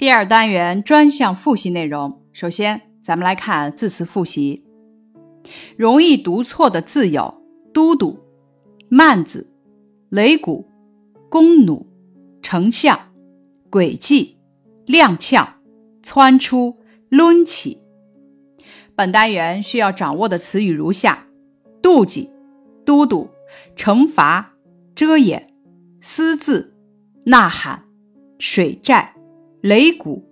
[0.00, 4.64] 第二单元专项复习内容，首先咱们来看字词复习。
[5.76, 7.42] 容易读错的字有：
[7.74, 8.18] 都督、
[8.88, 9.52] 慢子、
[10.10, 10.66] 擂鼓、
[11.28, 11.86] 弓弩、
[12.40, 12.98] 丞相、
[13.70, 14.38] 诡计、
[14.86, 15.46] 踉跄、
[16.02, 16.78] 窜出、
[17.10, 17.82] 抡起。
[18.96, 21.26] 本单元需要掌握的词语如下：
[21.82, 22.30] 妒忌、
[22.86, 23.28] 都督、
[23.76, 24.54] 惩罚、
[24.94, 25.52] 遮掩、
[26.00, 26.74] 私自、
[27.26, 27.84] 呐喊、
[28.38, 29.14] 水寨、
[29.62, 30.24] 擂鼓、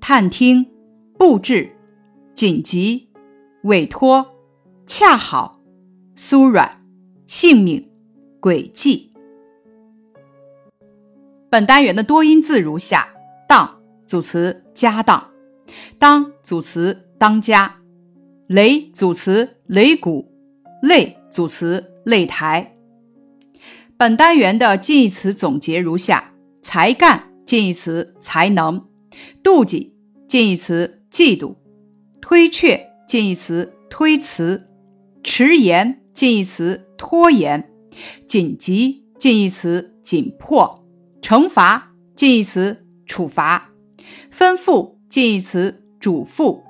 [0.00, 0.66] 探听、
[1.18, 1.70] 布置、
[2.34, 3.08] 紧急、
[3.62, 4.34] 委托、
[4.86, 5.60] 恰好、
[6.14, 6.84] 酥软、
[7.26, 7.90] 性命、
[8.38, 9.10] 轨迹。
[11.48, 13.08] 本单元的多音字如下：
[13.48, 15.30] 当组词家当，
[15.98, 17.76] 当组词当家。
[18.46, 20.30] 擂组词擂鼓，
[20.82, 22.76] 擂组词擂台。
[23.96, 28.84] 本单元的近义词总结如下：才干近义词才能，
[29.42, 29.92] 妒忌
[30.28, 31.56] 近义词嫉妒，
[32.20, 34.68] 推却近义词推辞，
[35.24, 37.68] 迟延近义词拖延，
[38.28, 40.84] 紧急近义词紧迫，
[41.20, 43.72] 惩罚近义词处罚，
[44.32, 46.62] 吩咐近义词嘱咐，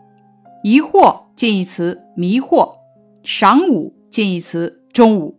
[0.64, 1.24] 疑惑。
[1.36, 2.76] 近义词迷惑，
[3.22, 5.38] 晌午近义词中午。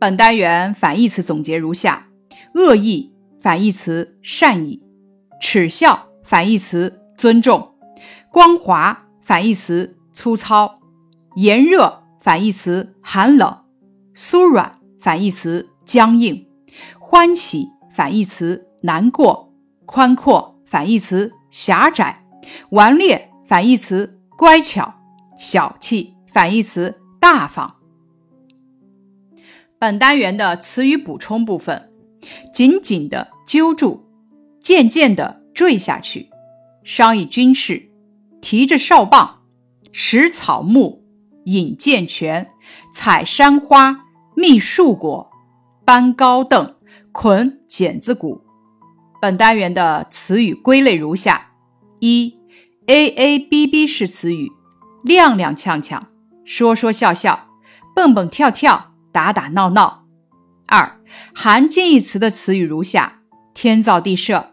[0.00, 2.08] 本单元反义词总结如下：
[2.54, 3.12] 恶意
[3.46, 4.82] 反义词善意，
[5.40, 7.76] 耻笑反义词尊重，
[8.32, 10.80] 光滑反义词粗糙，
[11.36, 13.58] 炎热反义词寒冷，
[14.16, 16.48] 酥软反义词僵硬，
[16.98, 19.52] 欢喜反义词难过，
[19.84, 22.26] 宽阔反义词狭窄，
[22.70, 24.92] 顽劣反义词乖巧。
[25.38, 27.76] 小气反义词大方。
[29.78, 31.92] 本单元的词语补充部分：
[32.52, 34.02] 紧紧的揪住，
[34.60, 36.28] 渐渐的坠下去，
[36.82, 37.88] 商议军事，
[38.42, 39.42] 提着哨棒，
[39.92, 41.00] 拾草木，
[41.44, 42.48] 引涧泉，
[42.92, 44.04] 采山花，
[44.34, 45.30] 觅树果，
[45.84, 46.74] 搬高凳，
[47.12, 48.42] 捆剪子骨。
[49.22, 51.52] 本单元的词语归类如下：
[52.00, 52.38] 一
[52.86, 54.50] ，A A B B 式词语。
[55.04, 56.02] 踉踉跄跄，
[56.44, 57.46] 说说笑笑，
[57.94, 60.04] 蹦蹦跳跳，打打闹闹。
[60.66, 61.00] 二
[61.32, 63.15] 含近义词的词语如下：
[63.56, 64.52] 天造地设，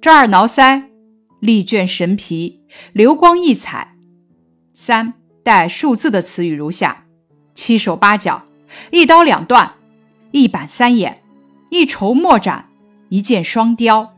[0.00, 0.84] 抓耳挠腮，
[1.40, 2.60] 力卷神疲，
[2.92, 3.96] 流光溢彩。
[4.72, 7.04] 三带数字的词语如下：
[7.56, 8.44] 七手八脚，
[8.92, 9.74] 一刀两断，
[10.30, 11.20] 一板三眼，
[11.68, 12.68] 一筹莫展，
[13.08, 14.14] 一箭双雕。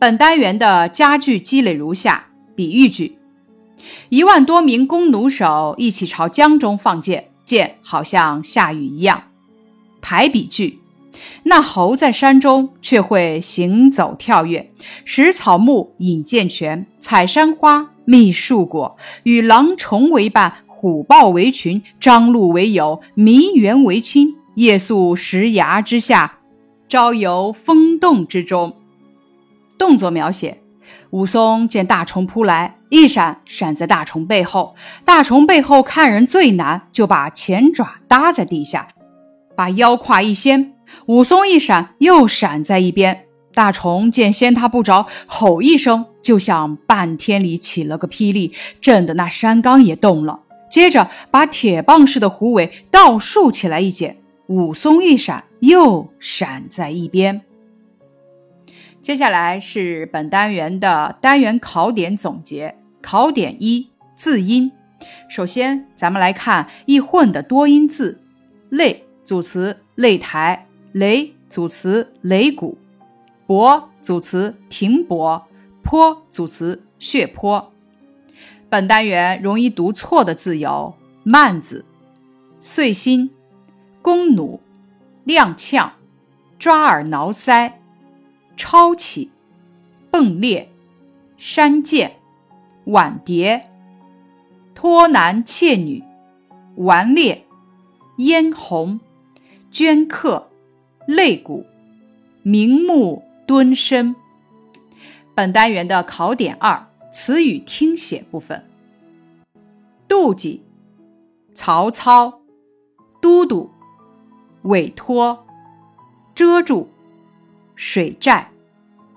[0.00, 3.18] 本单元的佳句积累如下：比喻句。
[4.08, 9.22] 一万多名弓弩手一起朝江中放箭，箭好像下雨一样。
[10.00, 10.80] 排比句：
[11.44, 14.70] 那猴在山中却会行走跳跃，
[15.04, 26.38] 食草木，饮涧泉，采山花，觅树果，与狼虫为伴，虎豹为群，张鹿为友，麋猿为亲，夜宿石崖之下，
[26.88, 28.76] 朝游风洞之中。
[29.78, 30.58] 动作描写。
[31.10, 34.74] 武松见大虫扑来，一闪闪在大虫背后。
[35.04, 38.88] 大虫背后看人最难，就把前爪搭在地下，
[39.54, 40.74] 把腰胯一掀。
[41.06, 43.26] 武松一闪，又闪在一边。
[43.54, 50.40] 大虫见掀他不着，吼一声，就像半天里起了个霹雳，震得那山冈也动了。
[50.70, 57.42] 接着把铁棒似的虎尾倒竖起来一剪，武松一闪，又闪在一边。
[59.02, 62.76] 接下来是本单元的单元考点总结。
[63.02, 64.72] 考点一：字音。
[65.28, 68.22] 首先，咱们来看易混的多音字：
[68.70, 72.78] 类组词擂台，擂组词擂鼓，
[73.46, 75.46] 搏组词停泊，
[75.82, 77.72] 坡组词血坡。
[78.68, 81.84] 本单元容易读错的字有：慢子、
[82.60, 83.30] 碎心、
[84.00, 84.60] 弓弩、
[85.26, 85.90] 踉跄、
[86.58, 87.72] 抓耳挠腮。
[88.54, 89.30] 抄起、
[90.12, 90.70] 迸裂、
[91.38, 92.16] 山涧、
[92.84, 93.70] 碗碟、
[94.74, 96.04] 脱男妾女、
[96.76, 97.44] 顽劣、
[98.18, 99.00] 嫣红、
[99.72, 100.50] 镌刻、
[101.06, 101.66] 肋骨、
[102.42, 104.14] 明目敦深。
[105.34, 108.64] 本单元的考点二：词语听写部分。
[110.06, 110.62] 妒忌、
[111.54, 112.42] 曹操、
[113.20, 113.70] 都督、
[114.62, 115.46] 委托、
[116.34, 116.92] 遮住。
[117.74, 118.52] 水寨、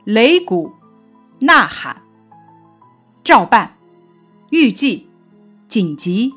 [0.05, 0.73] 擂鼓、
[1.39, 2.01] 呐喊、
[3.23, 3.77] 照办、
[4.49, 5.07] 预计、
[5.67, 6.33] 紧急、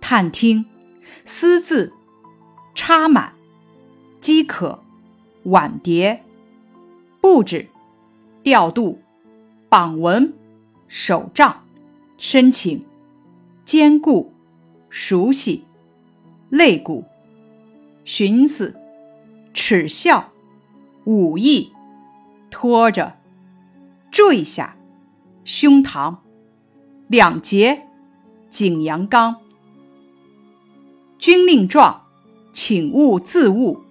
[0.00, 0.66] 探听、
[1.24, 1.94] 私自、
[2.74, 3.34] 插满、
[4.20, 4.82] 饥渴、
[5.44, 6.24] 碗碟、
[7.20, 7.68] 布置、
[8.42, 9.00] 调度、
[9.68, 10.34] 榜文、
[10.88, 11.64] 手杖、
[12.16, 12.84] 申请、
[13.64, 14.32] 坚固、
[14.90, 15.64] 熟悉、
[16.48, 17.04] 肋骨、
[18.04, 18.74] 寻思、
[19.54, 20.32] 耻笑、
[21.04, 21.72] 武艺、
[22.50, 23.18] 拖着、
[24.10, 24.76] 坠下、
[25.44, 26.16] 胸膛、
[27.06, 27.86] 两节、
[28.50, 29.36] 景阳冈、
[31.18, 32.02] 军令状、
[32.52, 33.87] 请勿自误、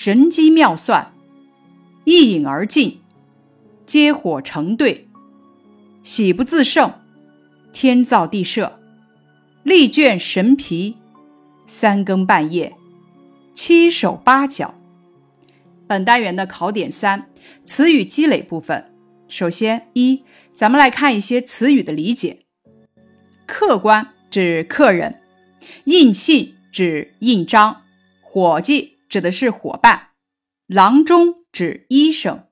[0.00, 1.12] 神机妙算、
[2.04, 3.00] 一饮而尽。
[3.84, 5.08] 接火成对，
[6.04, 7.00] 喜不自胜，
[7.72, 8.78] 天造地设，
[9.64, 10.98] 力卷神疲，
[11.66, 12.76] 三更半夜，
[13.56, 14.72] 七手八脚。
[15.88, 17.28] 本单元的考点三：
[17.64, 18.94] 词语积累部分。
[19.26, 20.22] 首先，一，
[20.52, 22.44] 咱们来看一些词语的理解。
[23.46, 25.20] 客官指客人，
[25.86, 27.82] 印信指印章，
[28.22, 30.08] 伙计指的是伙伴，
[30.66, 32.44] 郎中指医生。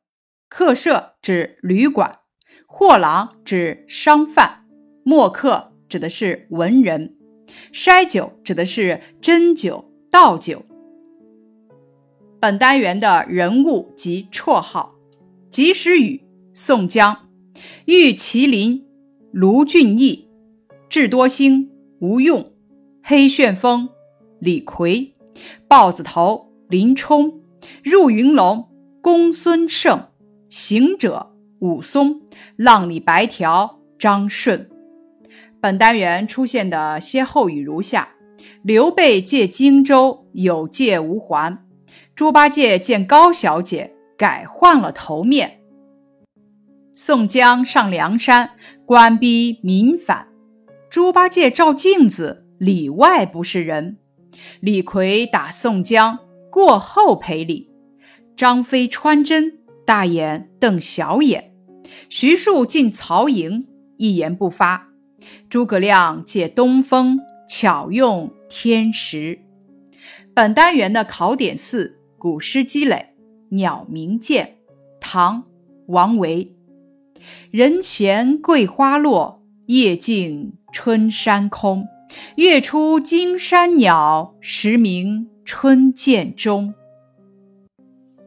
[0.49, 2.20] 客舍指旅馆，
[2.67, 4.64] 货郎指商贩，
[5.05, 7.17] 墨客指的是文人，
[7.73, 10.62] 筛酒指的是真酒、倒酒。
[12.41, 14.94] 本单元的人物及绰号：
[15.50, 16.25] 及时雨、
[16.55, 17.29] 宋江、
[17.87, 18.87] 玉麒麟、
[19.32, 20.29] 卢俊义、
[20.88, 21.70] 智多星、
[22.00, 22.53] 吴用、
[23.03, 23.88] 黑旋风、
[24.38, 25.15] 李逵、
[25.68, 27.40] 豹子头、林冲、
[27.84, 28.68] 入云龙、
[29.00, 30.08] 公孙胜。
[30.48, 32.22] 行者武松，
[32.56, 34.70] 浪里白条张顺。
[35.60, 38.10] 本单元出现的歇后语如下：
[38.62, 41.64] 刘备借荆州有借无还，
[42.14, 45.60] 猪八戒见高小姐改换了头面。
[46.94, 48.50] 宋江上梁山，
[48.86, 50.28] 官逼民反，
[50.88, 53.98] 猪八戒照镜子里外不是人。
[54.60, 56.18] 李逵打宋江，
[56.50, 57.70] 过后赔礼。
[58.36, 59.58] 张飞穿针。
[59.86, 61.54] 大眼瞪小眼，
[62.08, 63.68] 徐庶进曹营，
[63.98, 64.88] 一言不发。
[65.48, 69.38] 诸葛亮借东风，巧用天时。
[70.34, 73.14] 本单元的考点四：古诗积累。
[73.50, 74.56] 鸟鸣涧，
[74.98, 75.42] 唐·
[75.86, 76.56] 王维。
[77.52, 81.86] 人前桂花落，夜静春山空。
[82.37, 86.75] 月出惊山鸟，时鸣春涧中。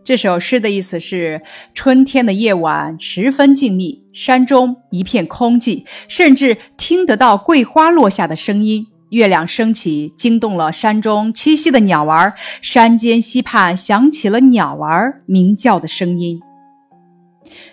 [0.03, 1.41] 这首诗的意思是：
[1.73, 8.87] 春天的夜晚十分静谧，山中一片空寂，甚至听得到桂花落下的声音。
[9.11, 16.39] 月亮升起，惊动了山中栖息的鸟儿，山间溪畔响起了鸟儿鸣叫的声音。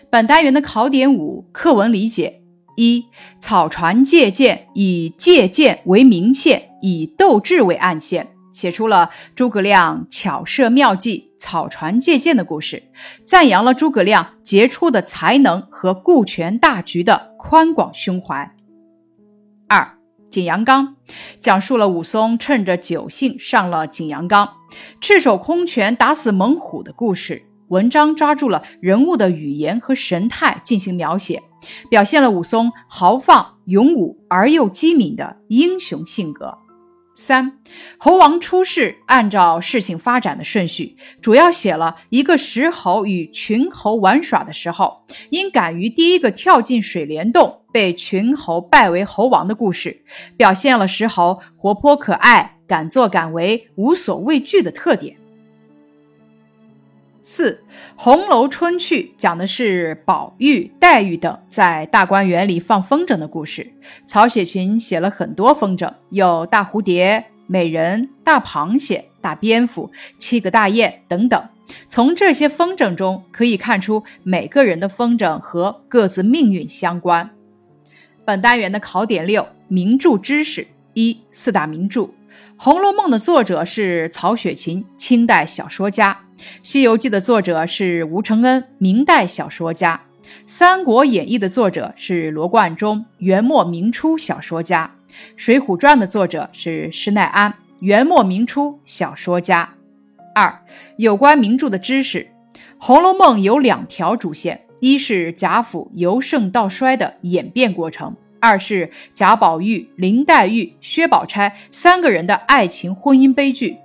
[0.08, 2.40] 本单元的考点五：课文理解
[2.76, 3.06] 一、
[3.40, 8.28] 草船借箭，以借箭为明线，以斗智为暗线。
[8.52, 12.84] 写出了诸葛亮巧设妙计、草船借箭的故事，
[13.22, 18.54] 赞扬了诸葛亮杰出的才能和顾全大局的宽广胸怀。
[19.68, 19.98] 二，
[20.30, 20.96] 景阳冈
[21.38, 24.54] 讲述了武松趁着酒兴上了景阳冈，
[25.02, 27.44] 赤手空拳打死猛虎的故事。
[27.68, 31.42] 文章抓住了人物的语言和神态进行描写，
[31.90, 36.58] 表现了武松豪放、勇武而又机敏的英雄性格。
[37.18, 37.60] 三
[37.96, 50.02] 猴王出世，按照事情发展的顺序，主要写了一个石猴与群猴玩耍的时候，因敢于第一个跳进水帘洞，被群猴拜为猴王的故事，
[50.36, 55.16] 表现了石猴活泼可爱、敢作敢为、无所畏惧的特点。
[57.28, 57.50] 四
[57.96, 63.72] 《红楼春去》讲的是宝玉、黛玉等在大观园里放风筝的故事。
[64.06, 71.48] 曹雪芹写了很多风筝，有大蝴蝶、美人、大螃蟹、大蝙蝠、七个大雁等等。
[71.88, 77.30] 从这些风筝中可以看出，每个人的风筝和各自命运相关。
[78.24, 82.02] 本单元的考点六：名著知识一、四大名著。
[82.56, 86.18] 《红楼梦》的作者是曹雪芹，清代小说家。
[86.62, 90.00] 《西游记》的作者是吴承恩，明代小说家；
[90.46, 94.90] 《三国演义》的作者是罗贯中，元末明初小说家；
[95.36, 99.74] 《水浒传》的作者是施耐庵，元末明初小说家。
[100.34, 100.62] 二、
[100.98, 102.28] 有关名著的知识，
[102.78, 108.12] 《红楼梦》有两条主线：一是贾府由盛到衰的演变过程；
[108.46, 113.78] 二是贾宝玉、林黛玉、薛宝钗三个人的爱情婚姻悲剧。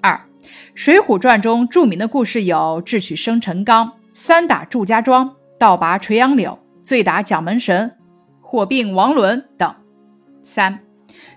[0.00, 0.20] 二。
[0.74, 7.92] 《水浒传》中著名的故事有智取生辰纲、三打祝家庄、倒拔垂杨柳、醉打蒋门神、
[8.40, 9.72] 火并王伦等。
[10.42, 10.74] 三，《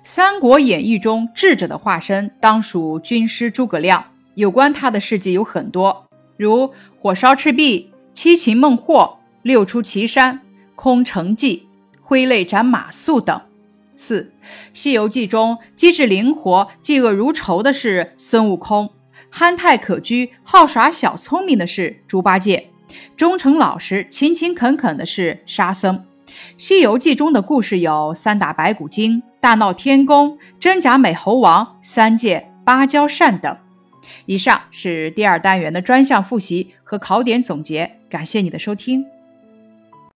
[0.01, 4.03] 三国演义》中智者的化身当属军师诸葛亮，
[4.33, 10.41] 有关他的事迹有很多，如火烧赤壁、七擒孟获、六出祁山、
[10.75, 11.64] 空城计、
[12.05, 13.41] 挥泪斩马谡等。
[13.97, 14.31] 四，
[14.73, 18.89] 《西游记》中机智灵活、嫉恶如仇的是孙悟空，
[19.29, 22.69] 憨态可掬、好耍小聪明的是猪八戒，
[23.17, 25.97] 忠诚老实、勤勤恳恳的是沙僧。
[26.57, 33.57] 《西游记》中的故事有三打白骨精、大闹天宫、真假美猴王、三借芭蕉扇等。
[34.25, 39.05] 以上是第二单元的专项复习和考点总结，感谢你的收听。